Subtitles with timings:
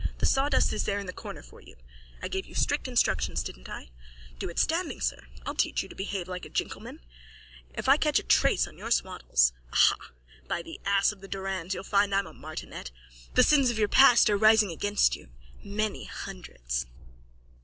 [0.17, 1.75] The sawdust is there in the corner for you.
[2.23, 3.91] I gave you strict instructions, didn't I?
[4.39, 5.27] Do it standing, sir!
[5.45, 7.01] I'll teach you to behave like a jinkleman!
[7.75, 9.51] If I catch a trace on your swaddles.
[9.71, 10.09] Aha!
[10.47, 12.89] By the ass of the Dorans you'll find I'm a martinet.
[13.35, 15.29] The sins of your past are rising against you.
[15.63, 16.05] Many.
[16.05, 16.87] Hundreds.